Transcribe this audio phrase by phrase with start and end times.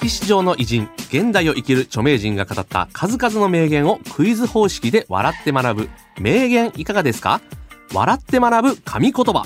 [0.00, 5.88] 歴史上の偉人現代を生きる著名人が語った数々の名言をクイズ方式で笑って学ぶ。
[6.20, 7.40] 名言いかがですか？
[7.92, 9.44] 笑って学ぶ神言葉。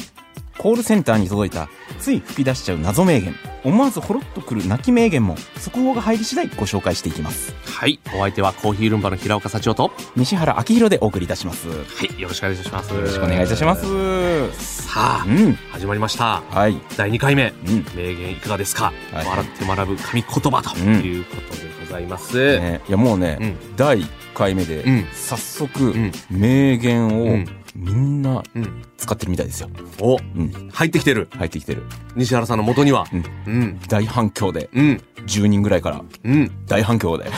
[0.58, 1.68] コールセンターに届いた
[1.98, 3.34] つい吹き出しちゃう謎名言。
[3.64, 7.54] 思わずほろっとくる泣き名言も速報が入り次第ご紹介していきます。
[7.64, 8.00] はい。
[8.08, 11.68] お相手はコーヒールンバの平岡社長と西原明宏でお送りいたします。
[11.68, 11.78] よは
[12.16, 12.20] い。
[12.20, 12.94] よろしくお願いいたします。
[12.94, 14.82] よろしくお願いいたします。
[14.86, 15.54] さあうん。
[15.70, 16.42] 始まりました。
[16.48, 16.80] はい。
[16.96, 17.52] 第2回目。
[17.66, 17.84] うん。
[17.94, 19.26] 名言いかがですか、はい。
[19.26, 22.80] 笑って学ぶ神言葉ということでございます、ね。
[22.88, 23.76] いやもうね、うん。
[23.76, 25.06] 第1回目で、うん。
[25.12, 26.12] 早速、ん。
[26.30, 28.82] 名言をうんみんなうん。
[28.96, 29.70] 使ってるみたいですよ、
[30.00, 31.28] おうん、入ってきてる。
[31.32, 31.82] 入ってきてる。
[32.16, 33.06] 西原さんの元には。
[33.12, 33.24] うん。
[33.46, 33.80] うん。
[33.88, 34.68] 大反響で。
[34.72, 35.02] うん。
[35.26, 36.02] 10人ぐらいから。
[36.24, 36.50] うん。
[36.66, 37.30] 大反響で。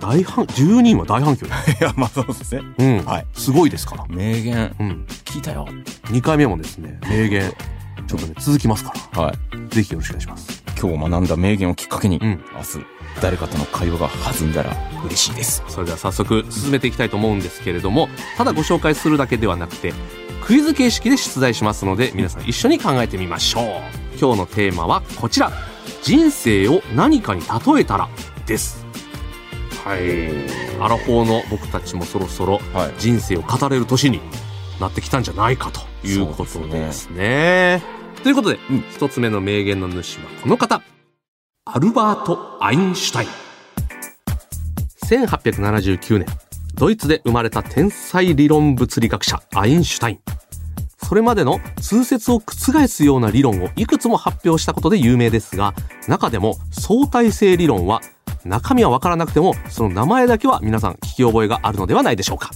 [0.00, 2.62] 大反10人は大反響だ いやまあそうですね。
[2.78, 3.26] うん、はい。
[3.32, 4.06] すごいですから。
[4.08, 4.74] 名言。
[4.78, 5.06] うん。
[5.24, 5.66] 聞いたよ。
[6.04, 7.52] 2回目もですね名言。
[8.06, 9.56] ちょっとね続きますかはい。
[9.56, 10.62] らぜひよろしくお願いします。
[10.80, 12.40] 今日学んだ名言をきっかけに、うん。
[12.54, 15.62] 明日誰かとの会話が弾んだら嬉しいです。
[15.68, 19.92] それでは早速進めていきたいと思うんですけれどもただご紹介するだけではなくて
[20.44, 23.64] クイズ形式で出題しますので皆さん一緒に考えてみましょう。
[24.18, 25.50] 今日のテーマはこちら。
[26.02, 28.08] 人生を何かに例えたら
[28.46, 28.86] です。
[29.84, 30.30] はい。
[30.80, 32.94] アラフォーの僕たちもそろそろはい。
[32.98, 34.20] 人生を語れる年に
[34.80, 37.82] なってきたんじゃないかということですね。
[38.22, 40.95] ということで、うん一つ目の名言の主はこの方。
[41.68, 43.28] アルバート・アインシュタイン。
[45.04, 46.26] 1879年、
[46.76, 50.20] ドイツで生まれた天才理論物理学者アインシュタイン。
[51.02, 55.74] それまでの通説を覆すような理論をいくつも発表したことで有名ですが、
[56.06, 58.00] 中でも相対性理論は
[58.44, 62.50] 中身はわからなくてもその名前だけは皆さん聞き覚えがあるのではないでしょうか。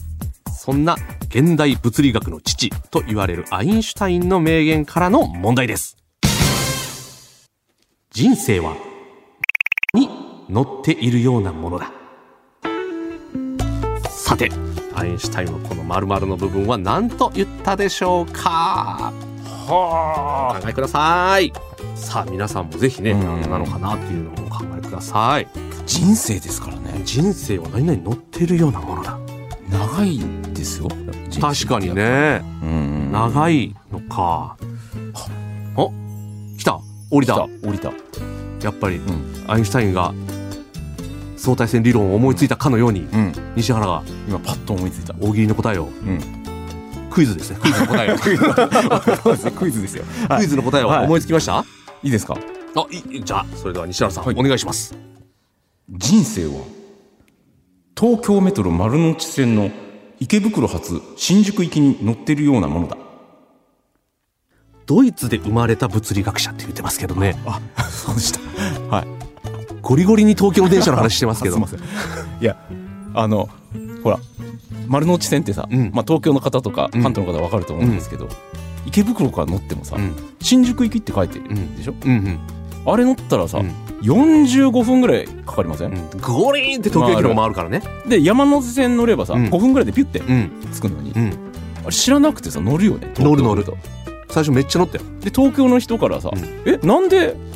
[0.56, 0.94] そんな
[1.30, 5.96] 現代物理学の父と言われるアインシュタインの名言からの問題です。
[8.12, 8.76] 人生は
[10.50, 11.92] に乗っているようなものだ。
[14.08, 14.50] さて、
[14.94, 19.12] アインシュタインはこの〇〇の部分は何と言ったでしょうか？
[19.68, 21.52] おは考えください。
[21.94, 25.46] さあ皆さんもぜひね、うん何なのかなっていうのをお考えください。
[25.86, 29.18] 人生ですからね人生は何々乗っているようなものだ。
[29.70, 30.18] 長い
[30.52, 30.88] ですよ
[31.40, 32.42] 確かにね。
[32.62, 34.56] うん長いのか。
[35.76, 35.92] お
[36.58, 36.80] 来た
[37.10, 37.92] 降りた降りた
[38.62, 39.00] やっぱり、ん
[39.46, 40.12] アインシュタインが
[41.40, 43.32] 相対性理論を思いついたかのように、うん。
[43.56, 45.14] 西原が今パッと思いついた。
[45.18, 46.20] 大喜利の答えを、うん。
[47.10, 47.58] クイズですね。
[47.60, 48.18] クイズの答えを。
[48.18, 50.04] クイズですねクイズですよ
[50.36, 51.06] クイズの答えをはい。
[51.06, 51.64] 思いつきました、
[52.02, 52.36] いいですか？
[52.76, 54.36] あ、いじゃあ、それでは西原さん、はい。
[54.38, 54.94] お願いします。
[55.88, 56.62] 人生は
[57.98, 59.70] 東京メトロ丸の内線の
[60.20, 62.98] 池袋発新宿行きに乗ってるようなものだ。
[64.86, 68.40] ドイツで生まれた物理学者って言ってますけどね、あそうでした。
[68.94, 69.19] はい
[69.82, 71.54] ゴリゴリに東京の電車の話してますけど。
[71.54, 71.80] すいません。
[71.80, 72.56] いや
[73.14, 73.48] あの
[74.02, 74.18] ほら
[74.86, 75.90] 丸の内線ってさ、うん。
[75.92, 77.02] まあ、東京の方とかうん。
[77.02, 78.28] 関東の方は分かると思うんですけど、
[78.86, 82.40] 池袋から乗ってもさ、うん、新宿行きって書いてるうんでしょ、うん、うん
[82.86, 83.68] あれ乗ったらさ、うん。
[84.00, 86.20] 45分ぐらいかかりません、うん。
[86.20, 87.82] ゴリーンって東京駅の回るからね。
[88.08, 89.46] で山手線乗ればさ、うん。
[89.48, 91.52] 5分ぐらいでピュッてうん、着くのに、うん。
[91.84, 95.04] あれ知らなくてさ乗るよね乗る乗る東京最初めっちゃ乗ったよ。
[95.20, 96.42] で東京の人からさ「うん。
[96.64, 97.49] えなんでえ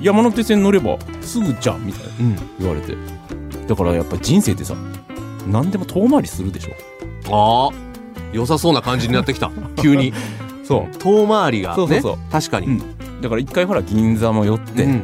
[0.00, 2.36] 山手線乗ればすぐじゃん」みたいなうん。
[2.58, 2.96] 言われて
[3.66, 4.74] だからやっぱり人生ってさ
[5.46, 7.76] 何でも遠回りするでしょああ、
[8.32, 9.50] 良さそうな感じになってきた。
[9.80, 10.12] 急に。
[10.64, 11.76] そう遠回りがね。
[11.76, 12.66] そうそうそう確かに。
[12.66, 12.82] うん
[13.20, 15.02] だから一回ほら銀座も寄って、うん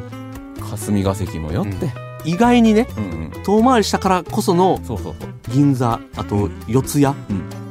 [0.71, 1.91] 霞ヶ関も寄って、
[2.25, 4.81] 意外にね、うんうん遠回りしたからこその
[5.51, 7.07] 銀座、あと四谷。
[7.07, 7.15] うん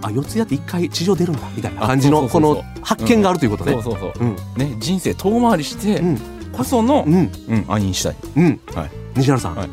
[0.03, 3.71] あ、四谷って一回地上出るんだ、みたいな感じの、この発見があるということね。
[3.71, 4.35] そうそうそううん。
[4.57, 6.19] ね人生遠回りしてうん。
[6.53, 7.31] こその、うん。
[7.49, 8.59] うん、アインシュタインうん。
[8.75, 9.55] はい西原さん。
[9.55, 9.69] はい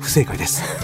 [0.00, 0.62] 不正解です。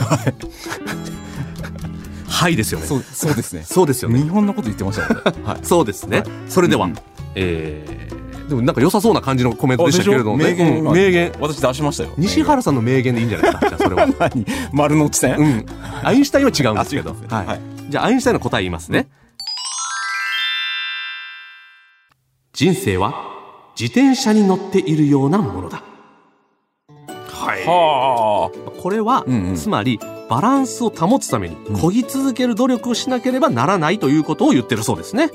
[2.28, 2.86] はいですよね。
[2.86, 4.20] そうそうですね そうですよね。
[4.20, 6.24] 日本のこと言ってましたもんねはいそうですね。
[6.48, 6.94] それでは、うん
[7.36, 10.44] えー、でもなんか良さそうな感じのコメントでしたけれどもね。
[10.50, 11.32] 名言うん名言。
[11.40, 13.68] 私出しましたよ西原さんの名言でいいんじゃないですか？
[13.68, 14.06] じゃあそれは。
[14.18, 15.66] 何 丸の内線、うん。
[16.02, 17.10] アインシュタインは違うんですけど。
[17.10, 17.46] あ違うんですねはい。
[17.46, 17.60] はい
[17.90, 19.06] じゃあアインシュタインの答え言いますね。
[22.52, 23.33] 人生は
[23.78, 25.82] 自転車に乗っているようなものだ。
[27.28, 27.64] はい。
[27.66, 28.50] は
[28.80, 29.56] これは、うんうん。
[29.56, 29.98] つまり
[30.30, 31.76] バランスを保つためにうん。
[31.76, 35.30] 漕ぎ続ける努力をしなければならないということを言ってるそうですね。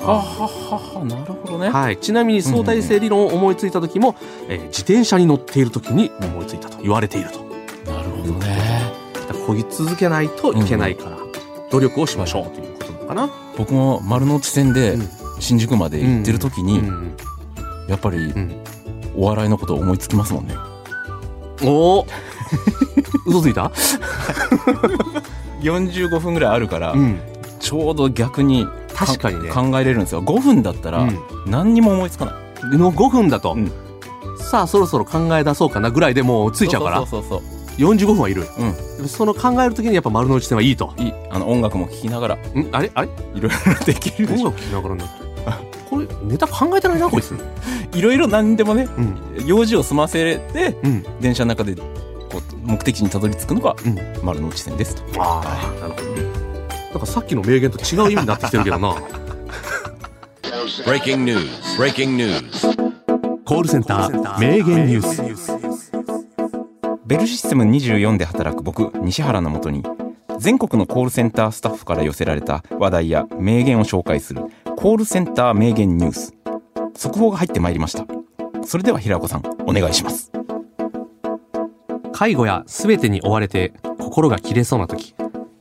[0.00, 0.02] あ。
[0.02, 1.04] はあはあはあ。
[1.04, 1.70] なるほどね。
[1.70, 4.16] はい、ちなみに相対性理論を思いついた時も、
[4.48, 7.38] えー自転車に乗っている時に思いついたと言われていると。
[7.90, 8.92] なるほどね。
[9.46, 11.16] 漕ぎ続けないといけないから、
[11.70, 13.30] 努力をしましょうということなのかな。
[13.56, 15.08] 僕も丸の内線でうん。
[15.40, 17.16] 新宿まで行ってる時に、うん
[17.88, 18.62] やっぱりうん。
[19.16, 20.54] お笑いのこと思いつきますもんね。
[21.64, 22.06] おお
[23.26, 23.72] 嘘ついた、
[25.60, 27.18] 45分ぐらいあるから、ん、
[27.58, 29.50] ちょうど逆に確かにね。
[29.50, 30.22] 考えれるんですよ。
[30.22, 31.18] 5分だったらうん。
[31.46, 32.32] 何にも思いつかな
[32.72, 33.72] い、の5分だと、うん。
[34.38, 36.98] さあそろそろ考え出そうかなぐらいでもうついちゃうから。
[36.98, 37.42] そうそうそう
[37.78, 38.46] 45分はいる、
[39.02, 39.08] う。
[39.08, 42.38] その考える時にやっぱ丸の内線はいいとそういいあの音楽も聴きながらん。
[42.72, 47.34] あれあれいろいろできる音楽聴きながらになってるこれネタ考えてないなこいつ。
[47.94, 49.46] いろいろ何でもねうん。
[49.46, 51.04] 用事を済ませてうん。
[51.20, 51.82] 電車の中でこ
[52.38, 53.98] う目的地にたどり着くのがうん。
[54.22, 55.02] 丸の内線ですと。
[55.18, 55.40] あ。
[55.44, 56.18] あなるほど
[56.92, 58.94] なんかさっきの名言と違う意味になってきてるけどな。
[60.84, 61.48] Breaking news.
[61.78, 62.88] Breaking news.
[63.44, 65.52] コールセンター名言ニュース。
[67.06, 69.82] ベルシステム24で働く僕西原のもとに
[70.38, 74.42] 全国のコールセンタースタッフから寄せられた話題や名言を紹介する
[74.80, 76.34] コールセンター名言ニュース。
[76.94, 78.06] 速報が入ってまいりました。
[78.64, 80.30] それでは平子さんお願いします。
[82.12, 85.16] 介護や全てに追われて心が切れそうな時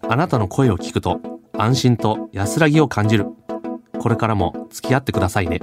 [0.07, 1.19] あなたの声を聞くと
[1.57, 3.25] 安心と安らぎを感じる。
[3.97, 5.61] これからも付き合ってくださいね。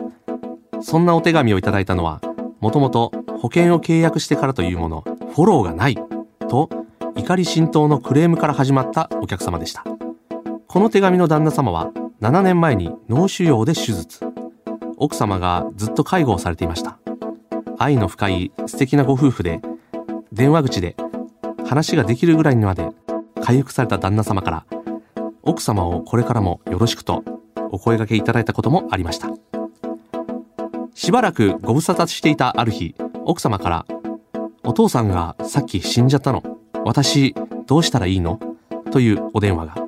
[0.80, 2.20] そんなお手紙をいただいたのは
[2.58, 5.96] もともと保険を契約してからというものフォローがない
[6.48, 6.68] と
[7.14, 9.84] 怒り心頭のクレームから始まったお客様でした。
[10.66, 11.92] この手紙の旦那様は
[12.24, 14.20] 7年前に脳腫瘍で手術。
[14.96, 16.98] 奥様がずっと介護をされていました。
[17.76, 19.60] 愛の深い素敵なご夫婦で
[20.32, 20.96] 電話口で
[21.66, 22.88] 話ができるぐらいにまで
[23.42, 24.64] 回復された旦那様から
[25.42, 27.22] 奥様をこれからもよろしくと
[27.70, 29.28] お声掛けいただいたこともありました。
[30.94, 32.94] しばらくご無沙汰していたある日
[33.26, 33.86] 奥様から
[34.62, 36.42] お父さんがさっき死んじゃったの。
[36.86, 37.34] 私
[37.66, 38.40] どうしたらいいの？
[38.90, 39.83] というお電話が。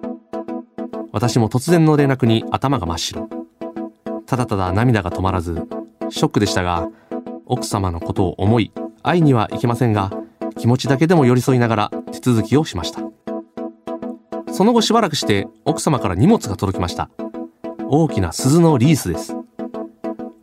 [1.17, 3.31] 私も突然の連絡に頭が真っ白。
[4.27, 5.55] ただただ涙が止まらず
[6.11, 6.91] ショックでしたが
[7.47, 8.71] 奥様のことを思い
[9.03, 10.13] 会いにはいけませんが
[10.59, 13.01] 気持ちだけでも寄り添いながら手続きをしました。
[14.53, 17.09] その後しばらくして奥様から荷物が届きました。
[17.89, 19.35] 大きな鈴のリースです。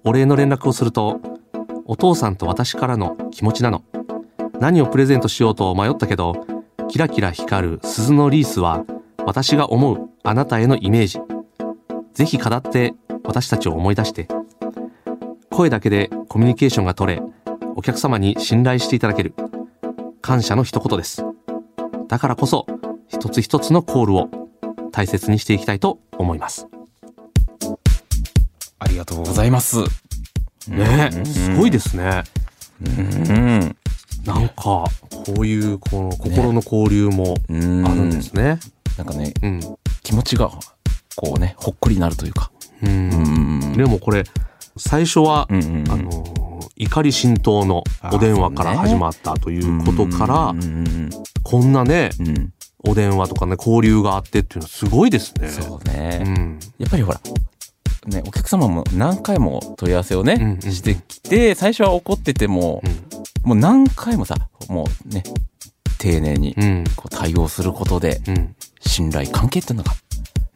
[0.03, 1.21] お礼の連絡をすると
[1.85, 3.83] お父さんと私からの気持ちなの。
[4.59, 6.47] 何をプレゼントしようと迷ったけど
[6.89, 8.83] キラキラ光る鈴のリースは
[9.23, 11.19] 私が思うあなたへのイメージ。
[12.13, 12.93] ぜひ語って
[13.23, 14.27] 私たちを思い出して。
[15.49, 17.21] 声だけでコミュニケーションが取れ
[17.75, 19.33] お客様に信頼していただける。
[20.21, 21.25] 感謝の一言です。
[22.07, 22.65] だからこそ
[23.09, 24.29] 一つ一つのコールを
[24.93, 26.67] 大切にしていきたいと思います。
[28.79, 29.79] ありがとうございます。
[30.69, 31.11] ね。
[31.25, 32.23] すごいですね。
[32.81, 33.75] うん。
[34.25, 34.87] なんかこ
[35.39, 38.59] ういうこの心の交流もうんあるんですね。
[38.97, 39.59] なんかねうん
[40.13, 40.51] 気持ちが
[41.15, 42.51] こうねほっこりなるというか。
[42.83, 43.59] ううん。
[43.73, 44.23] んでもこれ
[44.77, 46.43] 最初はうんうんあのー
[46.75, 50.65] 怒り心頭のお電話から始まったということからうんう
[51.05, 51.09] ん
[51.43, 52.27] こんなねうん。
[52.29, 52.53] うん
[52.85, 55.47] お電話とかね交流があってっていうのはすごいですね。
[55.47, 56.59] そうね、うん。
[56.79, 57.21] やっぱりほら
[58.07, 60.59] ね、お客様も何回も問い合わせをね、うんうん。
[60.73, 63.47] してきて、最初は怒ってても、うん。
[63.47, 64.35] もう何回もさ、
[64.67, 65.23] もうね、
[65.97, 66.83] 丁寧にうん。
[66.97, 68.53] こう対応することで、うん
[68.85, 69.93] 信頼関係っていうのが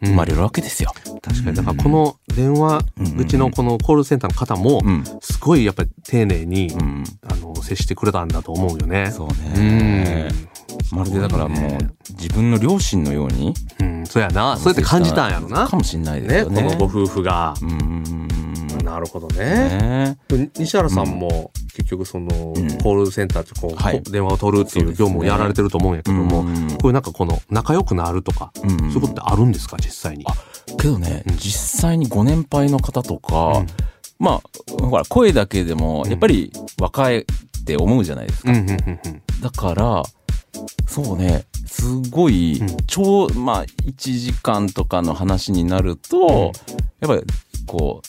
[0.01, 0.91] うん生まれるわけですよ。
[1.21, 2.81] 確かにだからこの電話
[3.17, 5.03] 口のこのコールセンターの方もうん。
[5.21, 7.03] すごいやっぱり丁寧にうん。
[7.27, 9.09] あの接してくれたんだと思うよね。
[9.11, 10.29] そううね。
[10.95, 11.77] んまるでだからもう、
[12.11, 14.57] 自分の両親のように、うん、そうやな。
[14.57, 15.75] そうやって感じたんやろなか。
[15.75, 16.63] もしんないですね、よね。
[16.63, 17.53] このご夫婦が。
[17.61, 18.03] うん
[18.83, 19.35] なるほどうん。
[19.35, 20.17] ね。
[20.29, 29.75] ね西原さんも結局そのうんコールセンターってこう、はい電話を取るっていう業務をやられてると思うんやけども、うんこういうなんかこの仲良くなるとか、うんうんそういうことってあるんですか？
[29.77, 30.25] 実際に。
[30.77, 33.67] けどね、うん実際にご年配の方とか、うん
[34.19, 34.41] まあ、
[34.81, 37.25] ほら、声だけでも、うんやっぱり若いっ
[37.65, 38.51] て思うじゃないですか。
[39.41, 40.03] だから、
[40.87, 46.51] そうね、すごいうん、超、まあ、1時間とかの話になると、
[46.99, 47.23] やっぱり、
[47.65, 48.01] こ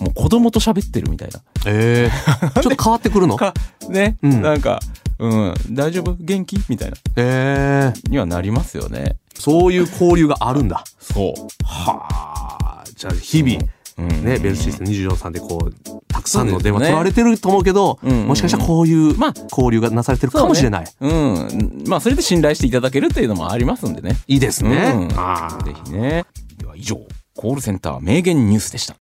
[0.00, 1.42] う、もう子供と喋ってるみたいな。
[1.66, 2.10] え
[2.56, 3.36] え ちょっと変わってくるの？
[3.36, 3.52] か、
[3.88, 4.42] ね、うん。
[4.42, 4.80] なんか、
[5.18, 6.16] うん、大丈夫？
[6.18, 6.58] 元気？
[6.68, 9.16] みたいな、ええにはなりますよね。
[9.38, 10.84] そういう交流があるんだ。
[10.98, 11.64] そう。
[11.64, 12.84] はあ。
[12.96, 13.58] じゃあ日々、う。
[13.58, 15.74] んね、ベルシステム24さんでこう、
[16.08, 20.86] たくさんの電話取られてると思うけど、うんうんうんもしかしたらこういうまあ交流がなされてるかもしれない。
[21.00, 21.84] うん。
[21.86, 24.16] まあ、それで信頼していただけるっていうのもありますんでね。
[24.26, 24.92] いいですね。
[24.94, 26.24] うんあーぜひね。
[26.58, 26.98] では以上、
[27.36, 28.96] コールセンター名言ニュースでした。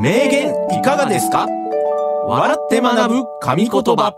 [0.00, 1.46] 名言いかがですか？
[2.26, 4.14] 笑って学ぶ神言葉。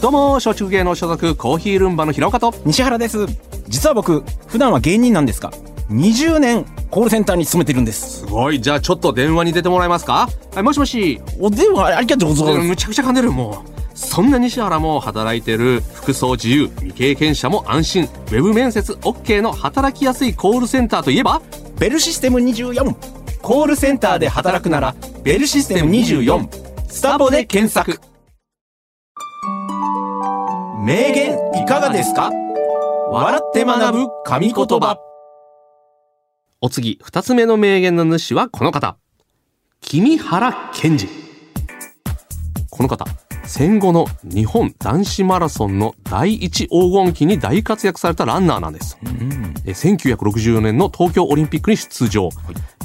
[0.00, 3.26] どうも、小中芸能所属コーヒールンバの平岡と、西原です。
[3.68, 5.50] 実は僕、普段は芸人なんですが、
[5.90, 8.20] 20年コールセンターに勤めてるんです。
[8.20, 8.60] すごい。
[8.60, 10.28] じゃあちょっと電話に出てもらえますか？
[10.54, 11.20] はい、もしもし。
[11.38, 12.68] お電話ありがとうございます。
[12.68, 13.98] むちゃくちゃ噛んでる、もう。
[13.98, 21.42] そんな西原も働いてる服装自由、未経験者も安心、ウェブ面接 OK の働きやすいコールセンターといえば？
[21.78, 22.94] ベルシステム24。
[23.42, 26.48] コールセンターで働くなら、ベルシステム24。
[26.88, 28.00] スタボで検索。
[30.84, 32.30] 名言いかがですか？
[33.10, 34.98] 笑って学ぶ神言葉。
[36.64, 38.96] お次、二つ目の名言の主はこの方。
[39.82, 41.06] 君原健二。
[42.70, 43.04] この方、
[43.44, 48.96] 戦後の日本男子マラソンの第一黄金期に大活躍されたランナーなんです。
[49.66, 52.30] えー1964年の東京オリンピックに出場。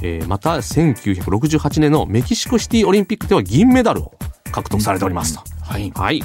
[0.01, 4.11] えーまた、1968年のメキシコシティオリンピックでは銀メダルを
[4.51, 5.43] 獲得されておりますと。
[5.61, 5.89] はい。
[5.91, 6.21] はい。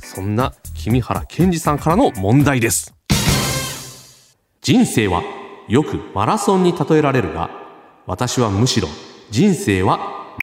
[0.00, 2.92] そんな君原健二さんからの問題です。
[4.62, 5.37] 人生は
[5.68, 7.50] よくマラソンに例えられるが、
[8.06, 8.88] 私はむしろ
[9.30, 10.34] 人生は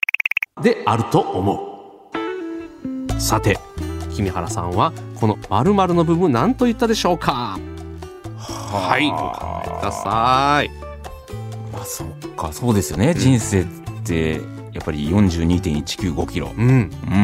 [0.62, 1.90] であると思
[3.10, 3.20] う。
[3.20, 3.58] さて、
[4.14, 7.58] 君原さんはこの〇〇の部分何と言ったでしょうか？
[8.38, 10.70] はい、お考えください。
[11.74, 13.16] まあ、そっか、そうですよね。
[13.16, 13.66] 人生っ
[14.04, 14.34] て、
[14.74, 16.52] やっぱり42.195キロ。
[16.56, 16.68] うん。
[16.68, 17.18] うんう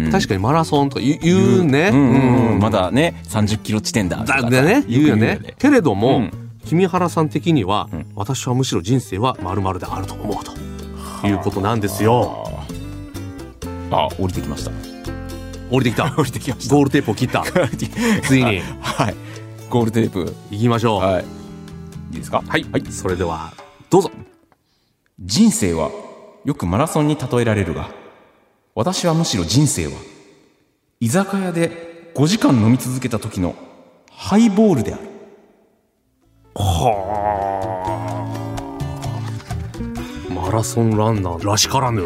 [0.00, 0.10] んうん。
[0.10, 1.90] 確かにマラソンとか言うね。
[1.92, 2.58] うんうんうん。
[2.58, 4.16] まだだね、30キロ地点だ。
[4.24, 5.54] だね、言うよね。
[5.60, 10.44] けれども、うん君原さん的には、うん私はむしろ人生は〇〇であると思う
[11.22, 12.46] ということなんですよ。
[13.90, 14.70] あ、降りてきました。
[15.70, 16.10] 降りてきた。
[16.16, 16.74] 降りてきました。
[16.74, 17.44] ゴールテープを切った。
[18.26, 19.14] ついにはい。
[19.70, 20.34] ゴールテープ。
[20.50, 21.00] 行きましょう。
[21.00, 21.24] はい。
[22.12, 22.42] いいですか？
[22.48, 22.64] はい。
[22.90, 23.52] それでは、
[23.90, 24.10] どうぞ。
[25.20, 25.90] 人生は
[26.44, 27.90] よくマラソンに例えられるが、
[28.74, 29.92] 私はむしろ人生は、
[31.00, 33.54] 居酒屋で5時間飲み続けた時の
[34.10, 35.02] ハイボールである。
[40.30, 42.02] マラソンランナーらしからぬ。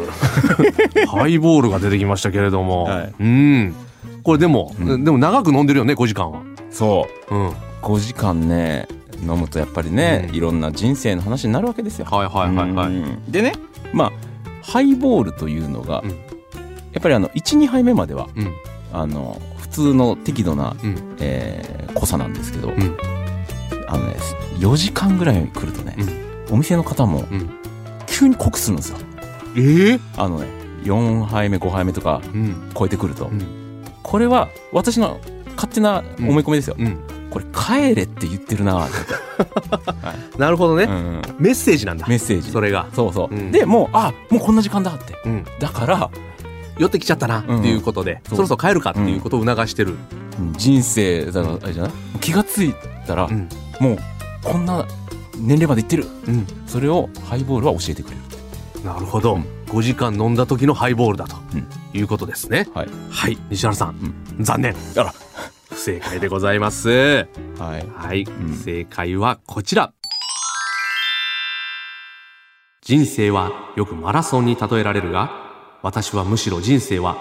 [1.09, 2.85] ハイボールが出てきましたけれども。
[2.85, 3.75] はいうん。
[4.23, 6.41] これでも、うんでも長く飲んでるよね、5時間は。
[6.71, 7.35] そう。
[7.35, 7.49] うん。
[7.83, 8.87] 5時間ね、
[9.23, 12.07] 飲むとやっぱりね、うんいろんな人生の話になるわけですよ。
[12.11, 12.87] はいはいはいはい。
[12.89, 13.53] うんでね、
[13.93, 14.13] まあ、
[14.63, 16.11] ハイボールというのが、うん
[16.93, 18.53] やっぱりあの、1、2杯目までは、うん。
[18.93, 20.97] あの、普通の適度な、うん。
[21.21, 22.73] えー濃さなんですけど、ん
[23.93, 24.15] あのね、
[24.59, 25.97] 4時間ぐらい来るとね、
[26.51, 27.51] お店の方もうん。
[28.07, 28.99] 急に濃くするんですよ。
[29.57, 30.47] ええあのね、
[30.85, 32.71] 4杯目、5杯目とかうん。
[32.77, 33.27] 超えてくると。
[33.27, 33.85] うん。
[34.03, 35.21] これは私の
[35.57, 36.77] 勝手な思い込みですよ。
[36.79, 36.99] うん。
[37.31, 40.85] これ帰れって言ってるなぁって、 なるほどね。
[40.85, 42.07] うんメッセージなんだ。
[42.09, 42.51] メッセージ。
[42.51, 42.87] それが。
[42.95, 43.35] そうそう。
[43.35, 45.15] うんで、もう、あ、もうこんな時間だって。
[45.25, 45.45] うん。
[45.61, 46.11] だから、
[46.79, 49.97] 寄ってきちゃったなっていうことで、うんそろそろ帰るかっていうことを促してる。
[50.57, 51.93] 人生、だからあれじゃない？
[52.21, 52.75] 気がつい
[53.07, 53.49] たら、うん。
[53.81, 53.99] もう、
[54.45, 54.87] こんな
[55.37, 56.07] 年齢までいってる。
[56.29, 56.47] うん。
[56.67, 58.85] それをハイボールは教えてくれる。
[58.85, 59.35] なるほど。
[59.35, 62.67] うん5時間飲んだ時のハイボールだとうんいうことですね。
[62.75, 62.89] はい。
[63.11, 63.39] はい。
[63.51, 64.75] 西原さん、残念。
[64.97, 65.15] あら。
[65.71, 66.89] 不正解でございます。
[66.91, 67.87] はい。
[67.95, 68.23] はい。
[68.25, 69.93] ん正解はこちら。
[72.83, 75.31] 人生はよくマラソンに例えられるが、
[75.83, 77.17] 私はむしろ人生は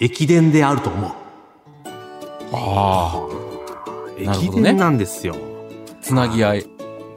[0.00, 1.10] 駅伝であると思う。
[2.52, 3.28] ああ。
[4.18, 5.53] 駅伝なんですよ。
[6.04, 6.66] つなぎ合い。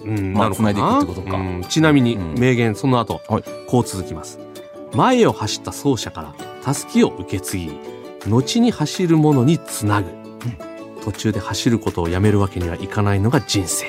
[0.06, 4.39] うん、まあなるほどな繋いでいくってことかうんちなみに、うん名言その後、はいこう続きます。
[4.94, 7.72] 前を走った走者から、たすきを受け継ぎ、
[8.27, 10.10] 後に走る者につなぐ。
[11.03, 13.86] 途中で走ることをやめるわけにはいかないのが人生。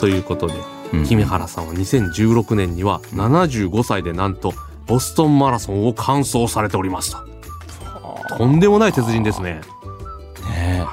[0.00, 0.54] ということで、
[0.94, 4.54] うん君原さんは2016年には75歳でなんと、
[4.86, 8.36] ボストンマラソンを完走されておりますと。
[8.38, 9.60] とんでもない鉄人ですね。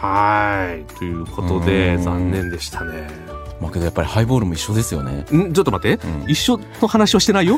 [0.01, 0.85] ねはい。
[0.97, 2.91] ということで、うん残念でしたね。
[2.95, 3.09] え。
[3.61, 5.25] まあけどやっぱりハイボールも一緒ですよね。
[5.31, 5.53] ん？
[5.53, 7.57] ちょっと待って、うん一緒の話をしてないよ？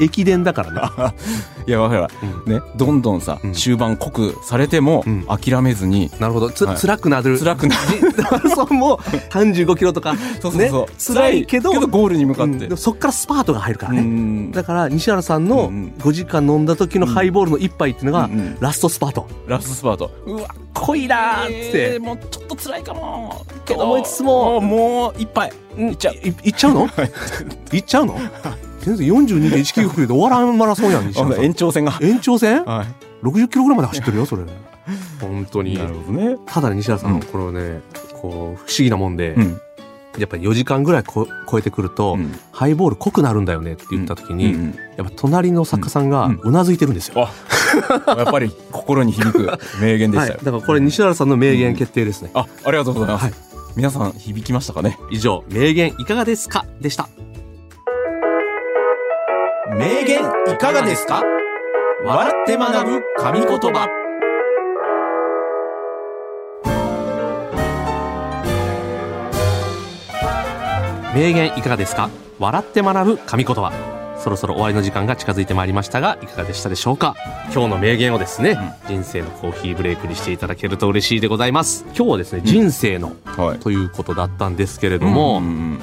[0.00, 1.14] 駅伝だからね。
[1.66, 2.08] いや、ほら、
[2.46, 6.50] うんね、どんどんさ、うん終盤濃くされても、うん諦めずに、なるほど。
[6.50, 7.38] つ、はい辛くなる。
[7.38, 7.82] 辛くなる。
[8.30, 8.98] マラソンも
[9.30, 10.78] 35キロとか、そうそうそ
[11.12, 11.14] う。
[11.14, 12.66] ね、辛いけど、ゴールに向かって。
[12.66, 14.00] うんそっからスパートが入るからうね。
[14.02, 18.28] んだから、西原さんのうん5時間飲んだ時のハイボールの一杯っていうのが
[18.60, 19.26] ラストスパート。
[19.46, 20.10] ラストスパート。
[20.26, 21.70] うわ、濃いなーっつって。
[21.74, 23.44] えーもうちょっと辛いかも。
[23.64, 25.52] けど思いつつももう一杯。
[25.78, 26.14] いっちゃう。
[26.14, 26.88] いいっちゃうの？
[27.72, 28.16] いっちゃうの？
[28.88, 31.98] 全然42.195キロで終わらんマラソンやん、西原さん延長戦が。
[32.00, 32.64] 延長戦？
[32.64, 32.86] は
[33.22, 34.44] ?60 キロぐらいまで走ってるよ、それ。
[35.20, 35.64] 本当い。
[35.64, 35.86] にな。
[35.86, 36.36] るほどね。
[36.46, 37.80] ただね、西原さん、うんこのね、
[38.14, 39.60] こう、不思議なもんで、うん。
[40.18, 47.28] やっぱり4時間ぐらいこ超えてくると、うんハイボール濃くなるんだよねって言った時に、うんやっぱ隣の作家さんがうんうなずいてるんですよ。
[48.06, 49.48] あ、やっぱり心に響く
[49.80, 50.26] 名言ではい。
[50.26, 50.40] したよ。
[50.44, 52.30] だからこれ西原さんの名言決定ですね。
[52.34, 53.24] あ、ありがとうございます。
[53.24, 53.32] はい
[53.76, 54.98] 皆さん響きましたかね？
[55.12, 56.64] 以上、名言いかがですか？
[56.80, 57.08] でした。
[59.76, 61.22] 名言いかがですか？
[62.02, 63.88] 笑って学ぶ神言葉。
[71.14, 72.08] 名言いかがですか？
[72.38, 73.72] 笑って学ぶ神言葉。
[74.18, 77.14] そろそろ終わりの時間が近づいてまいりましたが、いかがでしたでしょうか？
[77.52, 78.56] 今日の名言をですね、
[78.86, 81.84] 人生のコーヒーブレイクにしていただけると嬉しいでございます。
[81.88, 83.58] 今日はですね、人生のはい。
[83.58, 85.80] ということだったんですけれども、うんうんうん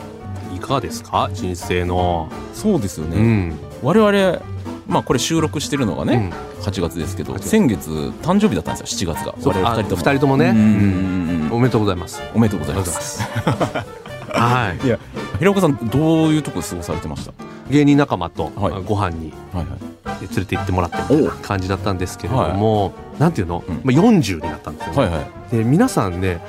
[0.53, 1.29] いかがですか？
[1.33, 2.31] 人生の。
[2.53, 3.17] そうですよね。
[3.17, 3.59] うん。
[3.85, 4.41] 我々、
[4.87, 7.89] まあこれ収録してるのがうんね、8月ですけど、8月先月
[8.23, 9.35] 誕生日だったんですよ、7月が。
[9.43, 10.01] 我々二人とも。
[10.01, 12.21] 二人ともねおめでとうございます。
[12.33, 13.21] おめでとうございます。
[14.33, 14.79] はい。
[14.85, 14.97] いや、
[15.39, 17.33] 平岡さん、どういうとこ過ごされてました？
[17.69, 20.21] 芸人仲間とはいご飯にはいはい。
[20.21, 25.01] 連れて行ってもらってみたいな感じだったんですけれども、なんていうの、うんまあ、40になったんですよね。
[25.01, 25.57] はいはい。
[25.57, 26.41] で皆さんね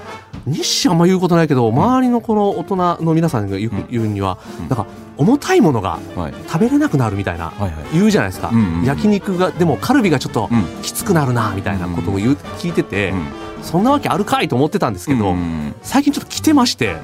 [0.47, 4.87] 日誌あんま言うことないけど周りのこの大人の皆さんが言う,、には、うんなんか
[5.19, 6.35] 重たいものがはい。
[6.47, 7.73] 食べれなくなるみたいなはいはい。
[7.93, 10.65] 言うじゃないですか、うんうんうん焼肉がでもカルビがちょっとうん。
[10.83, 13.27] きつくなるなみたいなことを言う、聞いてて、うん
[13.63, 16.97] そんなわけあるかいと思ってたんですけど、うん最近ちょっと来てまして。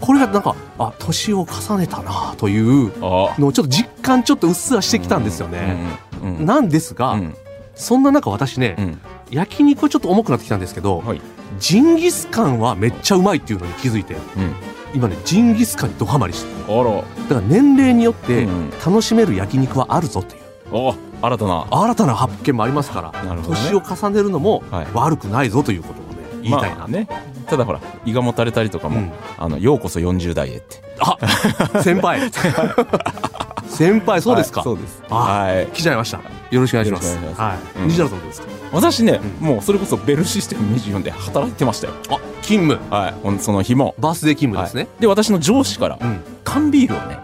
[0.00, 5.76] これがなんかあ年を重ねたなというあのをちょっと実感ちょっとうっすらしてきたんですよね。
[6.40, 7.34] なんですが、うん。
[7.78, 9.00] そんな中私ね、うん。
[9.30, 11.20] 焼肉はちょっと重くなってきたんですけど、はい。
[11.58, 14.20] ジンギスカンはめっちゃうまいっていうのに気づいてうん。
[14.94, 16.84] 今ねジンギスカンにドハマりしてあら。
[16.84, 20.42] だから年齢によってうん楽しめる焼肉はあるぞという
[20.90, 21.66] あ、新たな。
[21.70, 27.08] 新たな発見もありますから、ね年を重ねるのもはい悪くないぞということをね言いたいな、まあね。
[27.46, 30.82] ただほら、胃がもたれたりとかも、うんあの、ようこそ40代へって。
[31.00, 31.16] あ
[31.82, 32.20] 先輩
[33.68, 35.02] 先輩そうですか、はいそうです。
[35.10, 35.66] あはい。
[35.68, 41.94] 来ちゃいましたよろしくお願いしますはい、うん西原さんどうですか私ね、うんもうそれこそベルシステム24で働いてましたよ。
[42.10, 43.40] あ勤務はい。
[43.40, 43.94] その日も。
[43.98, 47.18] バースデー勤務ですね、はいで、私の上司からうん缶ビールをね、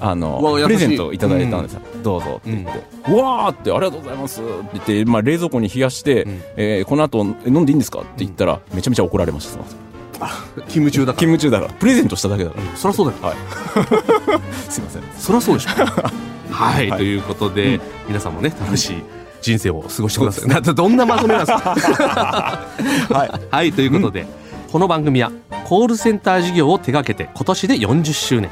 [0.00, 1.80] あのプレゼントいただいたんですよ。
[2.02, 2.82] どうぞって言って。
[3.12, 9.52] うわーって、ありがとうございますって言って、まあ冷蔵庫に冷やして、うんえーこの後え飲んでいいんですかって言ったら、めちゃめちゃ怒られました。
[9.52, 9.70] その後
[10.68, 11.18] 勤務中だから。
[11.18, 12.76] 勤務中だから、プレゼントしただけだから。
[12.76, 13.22] そりゃそうだよ。
[13.22, 13.36] はい。
[14.70, 15.02] すいません。
[15.18, 15.70] そりゃそうでしょ。
[16.52, 16.98] はい、はい。
[16.98, 19.02] ということで、皆さんもね楽しい
[19.40, 21.76] 人生を過ごしてください、な どんなまとめなんですか？
[23.10, 23.40] はい。
[23.54, 23.72] はい。
[23.72, 24.26] ということで、
[24.70, 25.32] この番組は
[25.64, 28.50] コールセンター事業を手掛けて今年で40周年。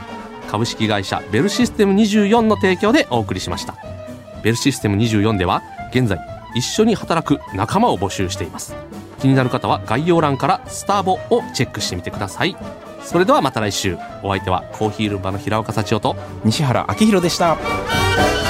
[0.50, 3.76] 株式会社ベルシステム24の提供でお送りしました。
[4.42, 6.18] ベルシステム24では現在
[6.56, 8.74] 一緒に働く仲間を募集しています
[9.20, 12.56] 気になる方は概要欄からスターボをチェックしてみてください
[13.02, 18.49] それではまた来週お相手はコーヒールンバの平岡幸男と西原明宏でした。